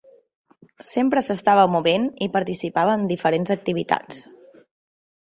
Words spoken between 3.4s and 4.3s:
activitats.